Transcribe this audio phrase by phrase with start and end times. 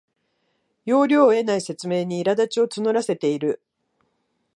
[0.83, 3.61] 要領を得ない説明にいらだちを募らせている